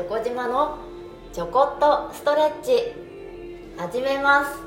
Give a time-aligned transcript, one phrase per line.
[0.00, 0.78] チョコ島の
[1.30, 2.94] ちょこっとストレッチ
[3.76, 4.58] 始めます。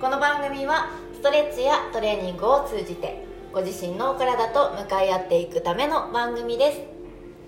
[0.00, 6.80] この番組はストレッチやトレーニングを通じてご自身のお体と向かい合っていくための番組です。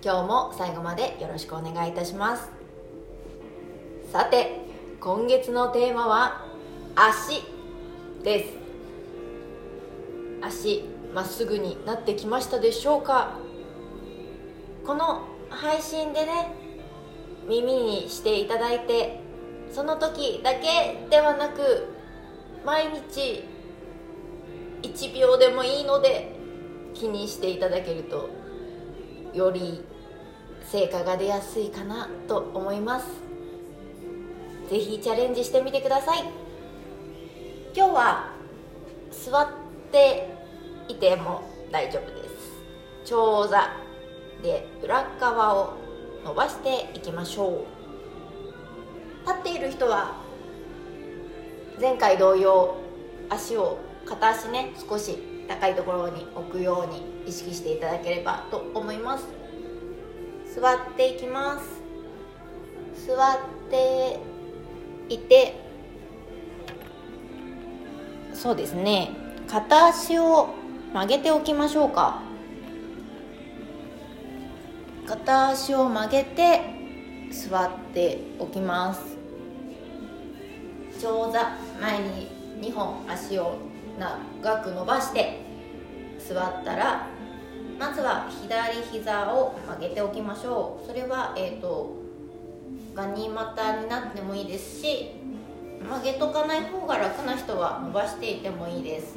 [0.03, 2.51] 今日も最後までよろしくお願いいたします。
[4.11, 4.67] さて
[4.99, 6.45] 今月のテーマは
[6.93, 7.41] 足
[8.23, 8.53] です。
[10.39, 10.83] 足
[11.15, 13.39] まっすぐになってきましたでしょうか？
[14.85, 16.53] この配信でね
[17.47, 19.19] 耳にしていただいて
[19.71, 21.87] その時だけではなく
[22.65, 23.43] 毎日
[24.83, 26.35] 1秒でもいいので
[26.93, 28.29] 気にしていただけると
[29.33, 29.83] より
[30.65, 33.07] 成果が出やすいかなと思います。
[34.69, 36.23] 是非チャレンジしてみてください。
[37.75, 38.33] 今日は
[39.11, 39.47] 座っ
[39.91, 40.29] て
[40.87, 41.41] いても
[41.71, 42.33] 大丈夫です。
[43.05, 43.82] 長座。
[44.43, 45.77] で裏側を
[46.23, 49.27] 伸ばしていきましょう。
[49.27, 50.17] 立っている人は
[51.79, 52.75] 前回同様
[53.29, 59.25] 足を片足ね少し高いところに置くように意識していただければと思います。
[60.53, 61.81] 座っていきます。
[63.07, 63.37] 座っ
[63.71, 64.19] て
[65.09, 65.55] いて
[68.33, 69.09] そうですね
[69.47, 70.49] 片足を
[70.93, 72.21] 曲げておきましょうか。
[75.25, 76.59] 片足を曲げて
[77.31, 79.15] 座っておきます。
[81.01, 82.27] 長座前に
[82.59, 83.55] 2本足を
[83.97, 85.39] 長く伸ばして
[86.19, 87.07] 座ったら
[87.79, 90.87] まずは左膝を曲げておきましょう。
[90.87, 91.95] それはえっ、ー、と
[92.93, 95.11] ガニ股になってもいいですし
[95.89, 99.15] 曲げとかない方が楽な人は伸ばしていてもいいです。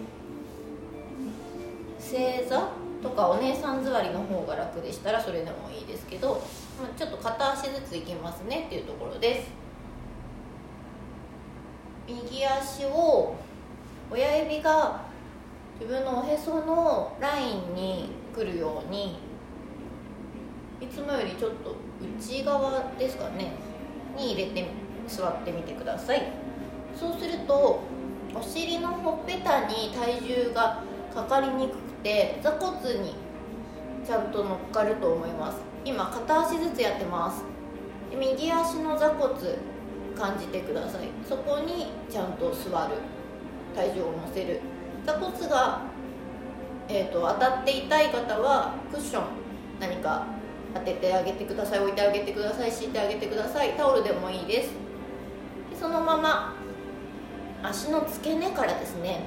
[1.98, 6.42] 正座とかお姉さん座りの方が楽でしたらそれでもいいですけど、
[6.82, 9.50] ま、ちょっと片足ずついきますねっていうところです。
[12.08, 13.34] 右足を
[14.10, 15.02] 親指が
[15.80, 19.18] 自分のおへそのラインに来るように
[20.80, 21.74] いつもよりちょっと
[22.18, 23.52] 内側ですかね
[24.16, 24.68] に入れて
[25.08, 26.32] 座ってみてください。
[26.98, 27.80] そうすると
[28.34, 30.82] お尻のほっぺたに体重が
[31.14, 33.16] かかりにくくて座骨に
[34.06, 35.58] ちゃんと乗っかると思います。
[35.84, 37.42] 今片足ずつやってます。
[38.16, 39.32] 右足の座骨
[40.16, 41.08] 感じてください。
[41.28, 42.94] そこにちゃんと座る。
[43.74, 44.60] 体重を乗せる。
[45.04, 45.80] 座骨が、
[46.88, 49.24] えーと、当たって痛い方はクッション
[49.80, 50.26] 何か
[50.74, 51.80] 当ててあげてください。
[51.80, 52.70] 置いてあげてください。
[52.70, 53.72] 敷いてあげてください。
[53.72, 54.70] タオルでもいいです。
[55.70, 56.54] でそのまま
[57.64, 59.22] 足の付け根からですね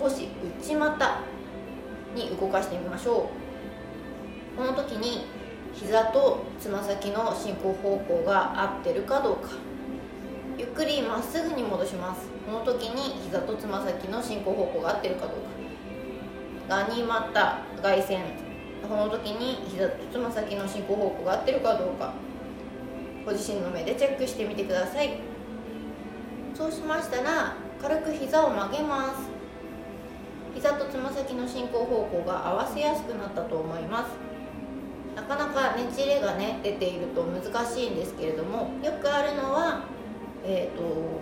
[0.00, 0.28] 少し
[0.60, 1.33] 内股
[2.14, 3.30] に動かしてみましょ
[4.56, 4.56] う。
[4.56, 5.26] この時に
[5.74, 9.50] 膝とつま先の進行方向が合ってるかどうか。
[10.56, 12.28] ゆっくりまっすぐに戻します。
[12.46, 15.34] この時に膝とつま先の進行方向が合ってるかどうか。
[16.68, 18.20] ガニ股外旋
[18.88, 22.12] この時に膝とつま先の進行方向が合ってるかどうか。
[23.26, 25.18] ご自身の目でチェックしてみてください。
[26.54, 29.33] そうしましたら軽く膝を曲げます。
[30.54, 34.34] 膝とつま先の進行方向が合わせやすくなったと思います。
[35.16, 39.84] なかなかねじれがね出ていると難しいんですけれどもよくあるのは
[40.44, 41.20] えっ、ー、と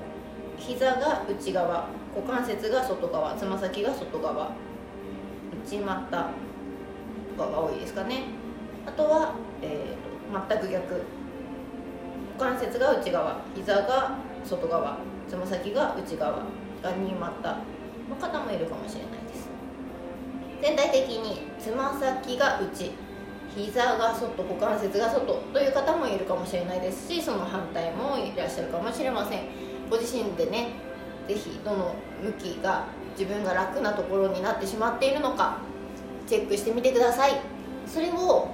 [0.56, 4.52] 膝が内側股関節が外側つま先が外側
[5.66, 6.30] 内股
[7.36, 8.24] とかが多いですかね。
[8.86, 10.94] あとは、えーと、全く逆
[12.38, 14.98] 股関節が内側膝が外側
[15.28, 16.44] つま先が内側が
[16.82, 17.56] 2股
[18.10, 19.21] の方もいるかもしれない。
[20.62, 22.92] 全体的につま先が内
[23.54, 29.40] 膝が外股関節が外という方もいるかもしれないですしその反対もいらっしゃるかもしれません。
[29.90, 30.68] ご自身でね
[31.28, 32.86] 是非どの向きが
[33.18, 35.58] 自分が楽なところになってしまっているのか
[36.26, 37.40] チェックしてみてください。
[37.86, 38.48] それを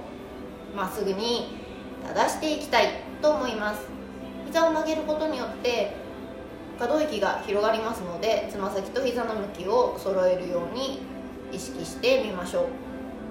[0.75, 1.59] まっすぐに
[2.03, 2.89] 正していきたい
[3.21, 3.87] と思います。
[4.47, 5.93] 膝を曲げることによって
[6.79, 11.01] 可動域が広がりますのでつま先と膝の向きを揃えるように
[11.51, 12.65] 意識してみましょう。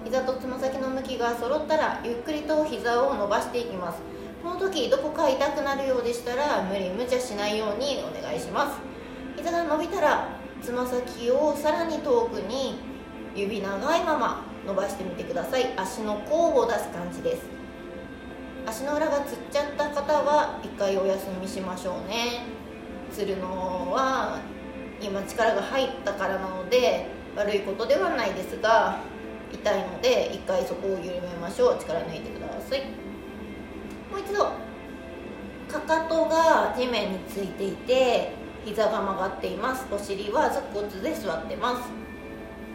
[0.05, 3.99] 膝とつま先の向きが揃ったらゆっくりと膝を伸ばしていきます。
[4.43, 8.79] この時どこか痛くなるようでしたら無理無茶しないようにお願いします。
[9.37, 10.29] 膝が伸びたら
[10.63, 12.79] つま先をさらに遠くに
[13.35, 15.73] 指長いまま伸ばしてみてください。
[15.77, 17.43] 足の甲を出す感じです。
[18.67, 22.45] 足の裏がつっちゃった方は一回お休みしましょうね。
[23.13, 24.39] つるのは
[25.01, 27.07] 今力が入ったからなので
[27.39, 28.99] 悪いことではないですが
[29.53, 31.79] 痛いので一回そこを緩めましょう。
[31.79, 32.81] 力抜いてください。
[34.11, 34.53] もう一度
[35.69, 38.33] かかとが地面についていて
[38.65, 39.87] 膝が曲がっています。
[39.93, 41.89] お尻は座骨で座ってます。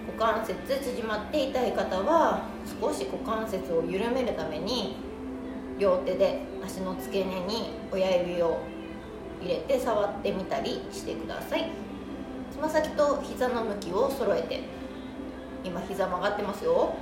[0.08, 2.44] 股関節縮まって痛い方は
[2.80, 4.96] 少し股関節を緩めるために
[5.78, 8.60] 両手で足の付け根に親指を
[9.42, 11.70] 入れて触ってみたりしてください。
[12.64, 14.62] ま先と膝の向きを揃えて。
[15.66, 16.94] 今膝曲がってますよ。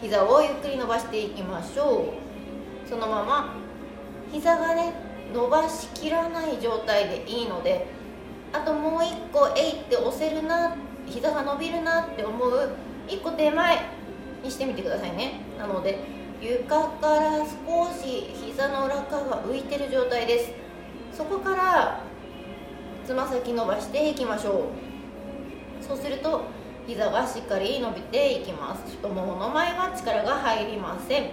[0.00, 2.14] 膝をゆっくり伸ばしていきましょ
[2.86, 2.88] う。
[2.88, 3.54] そのまま。
[4.32, 4.94] 膝がね
[5.34, 7.86] 伸ばしきらない状態でいいので。
[8.54, 10.74] あともう一個えいって押せるな。
[11.06, 12.70] 膝が伸びるなって思う。
[13.06, 13.78] 一個手前
[14.42, 15.40] にしてみてくださいね。
[15.58, 15.98] なので
[16.40, 20.52] 床から少し膝の裏側が浮いてる状態です。
[21.12, 22.00] そこから
[23.10, 24.70] つま先伸ばしていきましょ
[25.80, 25.84] う。
[25.84, 26.42] そうすると
[26.86, 28.88] 膝がしっかり伸びていきます。
[28.98, 31.30] 太ももの前は力が入りません。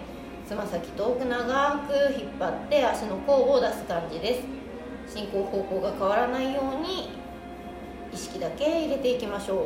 [0.47, 4.41] つま先遠く長く引っ張って足の甲を出す感じで
[5.05, 5.15] す。
[5.15, 7.11] 進行方向が変わらないように
[8.11, 9.65] 意識だけ入れていきましょ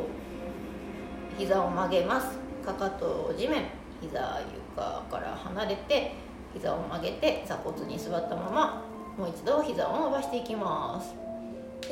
[1.38, 2.36] 膝を曲げます。
[2.62, 3.70] かかと地面。
[4.02, 4.38] 膝
[4.76, 6.12] 床から離れて
[6.52, 8.84] 膝を曲げて座骨に座ったまま
[9.16, 11.31] もう一度膝を伸ばしていきます。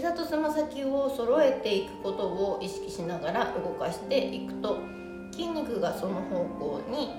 [0.01, 4.79] 膝とつま先を揃えていくことを意識しながら動かしていくと
[5.31, 7.11] 筋肉がその方向に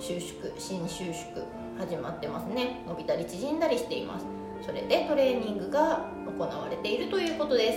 [0.00, 1.46] 収縮新収縮
[1.78, 2.82] 始まってますね。
[2.88, 4.26] 伸びたり縮んだりしています。
[4.66, 7.72] それでトレーニングが行われているということで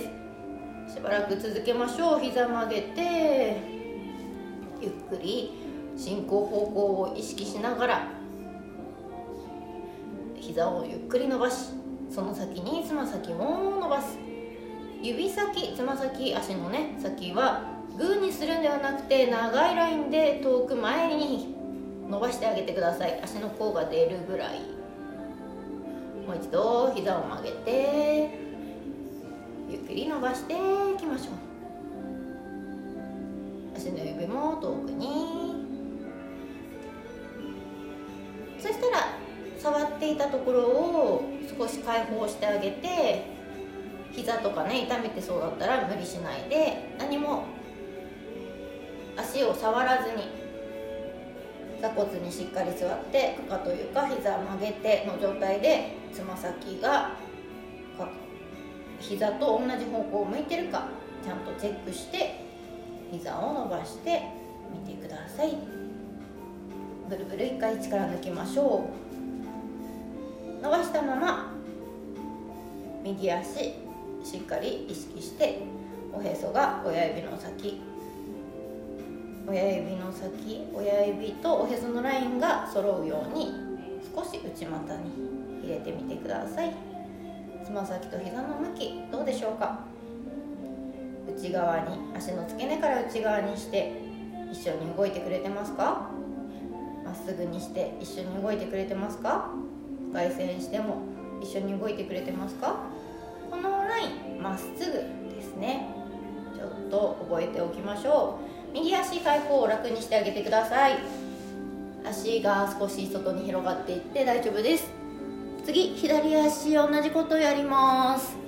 [0.88, 0.94] す。
[0.96, 2.18] しばらく続けましょう。
[2.18, 3.60] 膝曲げて
[4.80, 5.52] ゆっくり
[5.96, 8.08] 進行方向を意識しながら
[10.34, 11.85] 膝をゆっくり伸ばし
[12.16, 14.16] その先につま先も伸ばす。
[15.02, 21.54] 指先つま先足のね先はグーにするんではなくて長いラインで遠く前に
[22.08, 23.20] 伸ばしてあげてください。
[23.22, 24.60] 足の甲が出るぐらい。
[26.26, 28.30] もう一度膝を曲げて
[29.68, 31.34] ゆっくり伸ばしていきましょう。
[33.76, 35.66] 足の指も遠くに。
[38.58, 39.18] そしたら
[39.58, 43.24] 触っていたところを少し解放してあげて
[44.12, 47.44] 膝とかね痛めてそうだったら無理しないで何も
[49.16, 50.28] 足を触らずに
[51.80, 57.10] 座骨にしっかり座ってかかと床膝曲げての状態でつま先が
[58.98, 60.88] 膝と同じ方向を向いてるか
[61.22, 62.40] ちゃんとチェックして
[63.12, 64.22] 膝を伸ばして
[64.72, 65.56] みてください。
[67.08, 69.05] ブルブル一回力抜きましょう。
[70.62, 71.52] 伸ばしたまま
[73.04, 73.46] 右足
[74.24, 75.60] しっかり意識して
[76.12, 77.80] おへそが親指の先
[79.48, 83.52] 親指の先親指とおへそのラインが揃うように
[84.14, 85.10] 少し内股に
[85.62, 86.72] 入れてみてください。
[87.64, 89.80] つま先と膝の向きどうでしょうか？
[91.28, 93.92] 内側に足の付け根から内側にして
[94.52, 96.08] 一緒に動いてくれてますか？
[97.04, 99.50] まっすぐにして一緒に動いてくれてますか？
[100.16, 100.96] 凱旋しても
[101.42, 102.76] 一緒に動いてくれてますか？
[103.50, 104.06] このライ
[104.38, 104.92] ンまっすぐ
[105.28, 105.88] ですね。
[106.56, 108.38] ちょっと覚えておきましょ
[108.72, 108.72] う。
[108.72, 110.94] 右足開放を楽にしてあげてください。
[112.08, 114.90] 足が少し外に広がっていって大丈夫です。
[115.66, 118.38] 次左足同じことをやります。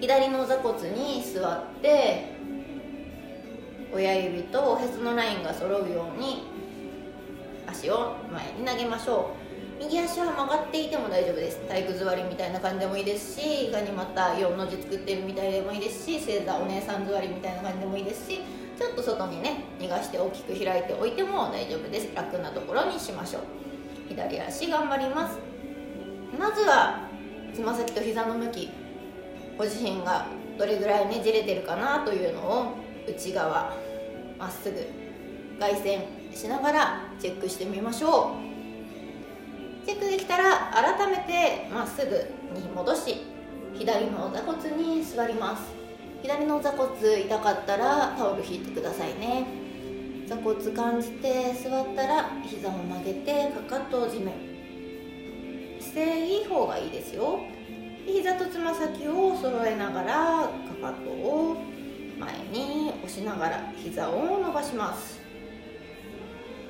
[0.00, 2.32] 左の座骨に座って
[3.94, 6.42] 親指とおへそのラインが揃うように
[7.68, 9.41] 足を前に投げましょう。
[9.82, 11.58] 右足は曲がっていても大丈夫です。
[11.66, 18.40] 体育座りみたいな感じでもいいですしガニ股4の字作ってるみたいでもいいですし正座お姉さん座りみたいな感じでもいいですし
[18.78, 22.14] ちょっと外にね逃がして大きく開いておいても大丈夫です。
[22.14, 23.42] 楽なところにしましょう。
[24.08, 25.38] 左足頑張ります。
[26.38, 27.08] まずは
[27.52, 28.70] つま先と膝の向き。
[29.58, 30.26] ご自身が
[30.58, 32.74] どれぐらいねじれてるかなというのを
[33.08, 33.74] 内側
[34.38, 34.78] まっすぐ
[35.58, 36.00] 外旋
[36.34, 38.61] しながらチェックしてみましょう。
[39.84, 42.16] チェックできたら改めてまっすぐ
[42.58, 43.16] に戻し
[43.74, 45.64] 左の座骨に座ります。
[46.22, 49.44] 左の座骨痛かったらタオル引いてくださいね。
[50.28, 54.32] 座骨感じて座ったら膝を曲げてかかとを地面。
[55.80, 57.40] 姿勢いい方がいいですよ。
[58.06, 61.56] 膝とつま先を揃えながらかかとを
[62.18, 65.20] 前に押しながら膝を伸ばします。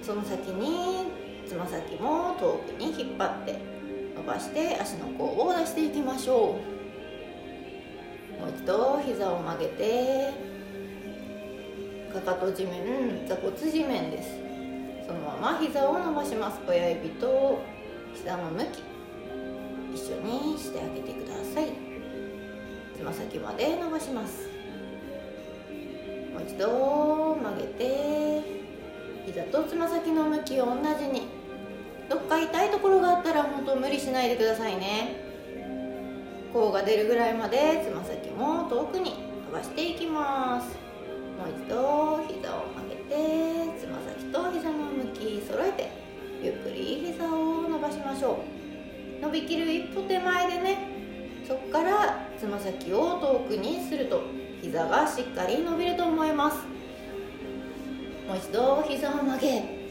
[0.01, 1.12] その先に
[1.53, 3.59] つま先も遠くに引っ張って
[4.17, 6.39] 伸ばして足の甲を出していきましょう。
[8.41, 10.33] もう一度膝を曲げて
[12.11, 14.31] かかと地面座骨地面です。
[15.07, 16.59] そそのまま膝を伸ばします。
[16.67, 17.61] 親指と
[18.15, 18.83] 膝の向き
[19.95, 21.69] 一緒にしてあげてください。
[22.97, 24.49] つま先まで伸ばします。
[26.33, 28.41] もう一度曲げて
[29.27, 31.42] 膝とつま先の向きを同じに。
[32.13, 35.17] どっか痛いところがあったら本当無理しないでくださいね。
[36.53, 39.15] 甲が出るぐらいまでつま先も遠くに
[39.47, 40.77] 伸ばしていきます。
[41.39, 45.91] もう一度膝を曲げてつま先と膝の向き揃えて
[46.43, 48.41] ゆっくり膝を伸ばしましょ
[49.19, 49.23] う。
[49.23, 50.77] 伸びきる一歩手前でね
[51.49, 54.21] そこからつま先を遠くにすると
[54.61, 56.59] 膝がしっかり伸びると思います。
[58.29, 59.82] もう一度膝を曲げ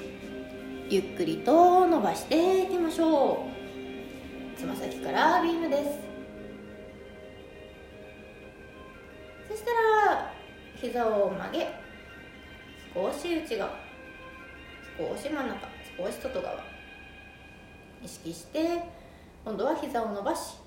[0.91, 3.45] ゆっくりと伸ばしていきましょ
[4.55, 4.59] う。
[4.59, 5.99] つま先からビームです。
[9.49, 9.71] そした
[10.11, 10.33] ら
[10.75, 11.69] 膝を曲げ
[12.93, 13.71] 少し内側
[14.97, 15.65] 少し真ん中
[15.97, 16.61] 少し外側
[18.03, 18.83] 意識して
[19.45, 20.57] 今度は膝を伸ばし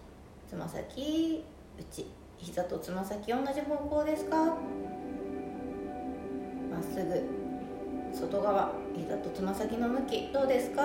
[0.49, 1.45] つま先
[1.79, 2.07] 内
[2.39, 4.37] 膝とつま先同じ方向ですか？
[4.47, 4.55] ま
[6.81, 7.44] っすぐ。
[8.25, 10.83] 外側膝とつま先の向きどうですか？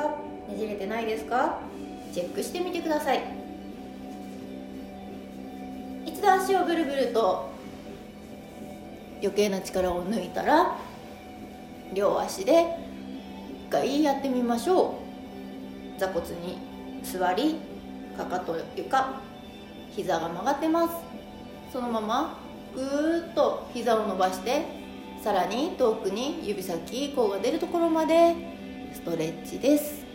[0.49, 1.59] ねじれてないですか？
[2.13, 3.21] チェックしてみてください。
[6.05, 7.49] 一度足をブルブルと
[9.21, 10.75] 余計な力を抜いたら
[11.93, 12.75] 両足で
[13.67, 14.99] 一回やってみましょ
[15.97, 15.99] う。
[15.99, 16.57] 座骨に
[17.03, 17.55] 座り
[18.17, 19.21] かかと床
[19.91, 20.95] 膝が曲がってます。
[21.71, 22.37] そのまま
[22.75, 24.78] ぐーっと膝を伸ばして
[25.21, 28.35] さらに遠くに指先甲が出るところまで
[28.93, 30.05] ストレッチです。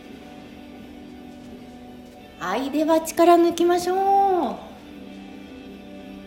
[2.39, 3.93] はいでは力抜きましょ
[4.51, 4.74] う